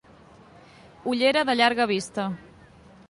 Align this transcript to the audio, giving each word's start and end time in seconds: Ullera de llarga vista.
Ullera 1.11 1.43
de 1.51 1.57
llarga 1.61 1.87
vista. 1.93 2.27